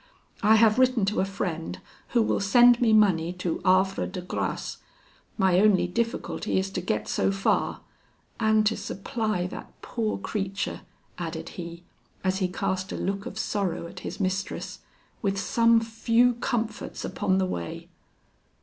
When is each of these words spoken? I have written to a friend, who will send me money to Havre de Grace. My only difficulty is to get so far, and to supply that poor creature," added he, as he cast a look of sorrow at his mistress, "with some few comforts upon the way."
I 0.41 0.55
have 0.55 0.79
written 0.79 1.05
to 1.05 1.21
a 1.21 1.25
friend, 1.25 1.79
who 2.07 2.23
will 2.23 2.39
send 2.39 2.81
me 2.81 2.91
money 2.91 3.31
to 3.33 3.61
Havre 3.63 4.07
de 4.07 4.19
Grace. 4.21 4.77
My 5.37 5.59
only 5.59 5.85
difficulty 5.85 6.57
is 6.57 6.71
to 6.71 6.81
get 6.81 7.07
so 7.07 7.31
far, 7.31 7.81
and 8.39 8.65
to 8.65 8.75
supply 8.75 9.45
that 9.45 9.71
poor 9.83 10.17
creature," 10.17 10.81
added 11.19 11.49
he, 11.49 11.83
as 12.23 12.39
he 12.39 12.47
cast 12.47 12.91
a 12.91 12.97
look 12.97 13.27
of 13.27 13.37
sorrow 13.37 13.85
at 13.85 13.99
his 13.99 14.19
mistress, 14.19 14.79
"with 15.21 15.39
some 15.39 15.79
few 15.79 16.33
comforts 16.33 17.05
upon 17.05 17.37
the 17.37 17.45
way." 17.45 17.87